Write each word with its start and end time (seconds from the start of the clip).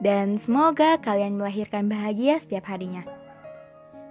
dan 0.00 0.40
semoga 0.40 0.96
kalian 1.00 1.36
melahirkan 1.36 1.86
bahagia 1.86 2.40
setiap 2.40 2.72
harinya. 2.72 3.04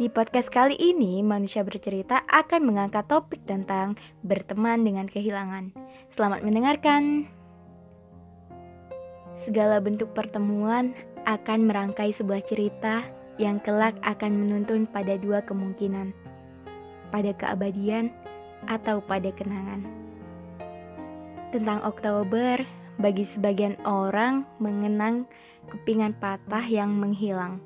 Di 0.00 0.08
podcast 0.08 0.48
kali 0.48 0.80
ini, 0.80 1.20
manusia 1.20 1.60
bercerita 1.60 2.24
akan 2.28 2.72
mengangkat 2.72 3.04
topik 3.04 3.44
tentang 3.44 4.00
berteman 4.24 4.80
dengan 4.80 5.04
kehilangan. 5.04 5.76
Selamat 6.08 6.40
mendengarkan. 6.40 7.28
Segala 9.36 9.80
bentuk 9.80 10.12
pertemuan 10.16 10.96
akan 11.28 11.68
merangkai 11.68 12.16
sebuah 12.16 12.44
cerita 12.48 13.04
yang 13.36 13.60
kelak 13.60 13.96
akan 14.04 14.36
menuntun 14.36 14.88
pada 14.88 15.20
dua 15.20 15.44
kemungkinan, 15.44 16.12
pada 17.12 17.32
keabadian 17.36 18.12
atau 18.68 19.04
pada 19.04 19.32
kenangan. 19.36 19.84
Tentang 21.52 21.84
Oktober, 21.84 22.79
bagi 22.98 23.22
sebagian 23.28 23.78
orang 23.86 24.48
mengenang 24.58 25.28
kepingan 25.70 26.16
patah 26.18 26.64
yang 26.64 26.90
menghilang. 26.96 27.62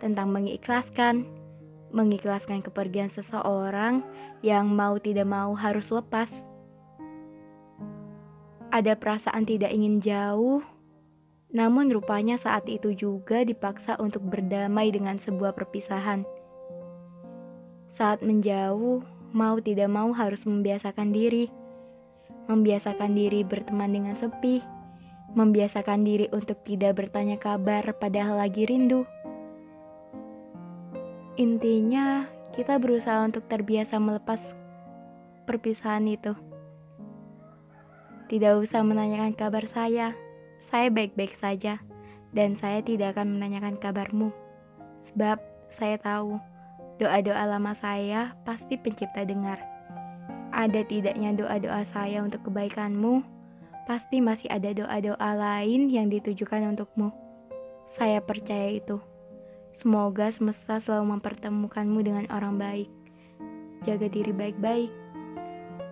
Tentang 0.00 0.32
mengikhlaskan, 0.32 1.28
mengikhlaskan 1.92 2.64
kepergian 2.64 3.12
seseorang 3.12 4.02
yang 4.40 4.72
mau 4.72 4.96
tidak 4.96 5.28
mau 5.28 5.52
harus 5.52 5.92
lepas. 5.92 6.32
Ada 8.70 8.94
perasaan 8.96 9.44
tidak 9.44 9.74
ingin 9.74 9.98
jauh, 10.00 10.62
namun 11.50 11.90
rupanya 11.90 12.38
saat 12.38 12.64
itu 12.70 12.94
juga 12.94 13.42
dipaksa 13.42 13.98
untuk 13.98 14.22
berdamai 14.22 14.94
dengan 14.94 15.18
sebuah 15.18 15.52
perpisahan. 15.58 16.22
Saat 17.90 18.22
menjauh, 18.22 19.02
mau 19.34 19.58
tidak 19.58 19.90
mau 19.90 20.14
harus 20.14 20.46
membiasakan 20.46 21.10
diri 21.10 21.50
membiasakan 22.50 23.14
diri 23.14 23.46
berteman 23.46 23.94
dengan 23.94 24.18
sepi, 24.18 24.58
membiasakan 25.38 26.02
diri 26.02 26.26
untuk 26.34 26.58
tidak 26.66 26.98
bertanya 26.98 27.38
kabar 27.38 27.86
padahal 27.94 28.42
lagi 28.42 28.66
rindu. 28.66 29.06
Intinya, 31.38 32.26
kita 32.58 32.82
berusaha 32.82 33.22
untuk 33.22 33.46
terbiasa 33.46 34.02
melepas 34.02 34.58
perpisahan 35.46 36.10
itu. 36.10 36.34
Tidak 38.26 38.58
usah 38.58 38.82
menanyakan 38.82 39.38
kabar 39.38 39.70
saya, 39.70 40.18
saya 40.58 40.90
baik-baik 40.90 41.38
saja, 41.38 41.78
dan 42.34 42.58
saya 42.58 42.82
tidak 42.82 43.14
akan 43.14 43.38
menanyakan 43.38 43.78
kabarmu. 43.78 44.34
Sebab 45.10 45.38
saya 45.70 45.98
tahu 46.02 46.38
doa-doa 46.98 47.46
lama 47.46 47.72
saya 47.78 48.34
pasti 48.44 48.76
pencipta 48.76 49.24
dengar 49.24 49.69
ada 50.60 50.84
tidaknya 50.84 51.32
doa-doa 51.32 51.80
saya 51.88 52.20
untuk 52.20 52.44
kebaikanmu, 52.44 53.24
pasti 53.88 54.20
masih 54.20 54.52
ada 54.52 54.76
doa-doa 54.76 55.30
lain 55.32 55.88
yang 55.88 56.12
ditujukan 56.12 56.76
untukmu. 56.76 57.08
Saya 57.88 58.20
percaya 58.20 58.76
itu. 58.76 59.00
Semoga 59.80 60.28
semesta 60.28 60.76
selalu 60.76 61.16
mempertemukanmu 61.16 62.00
dengan 62.04 62.28
orang 62.28 62.60
baik. 62.60 62.88
Jaga 63.88 64.12
diri 64.12 64.36
baik-baik. 64.36 64.92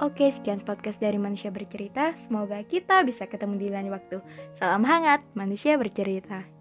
Oke, 0.00 0.32
sekian 0.32 0.64
podcast 0.64 0.98
dari 0.98 1.20
Manusia 1.20 1.52
Bercerita. 1.52 2.16
Semoga 2.16 2.64
kita 2.64 3.04
bisa 3.04 3.28
ketemu 3.28 3.60
di 3.60 3.68
lain 3.68 3.92
waktu. 3.92 4.24
Salam 4.56 4.82
hangat, 4.82 5.20
Manusia 5.36 5.76
Bercerita. 5.76 6.53